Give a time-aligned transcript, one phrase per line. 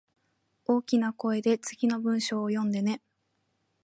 [0.65, 3.03] 大きな声で次の文章を読んでね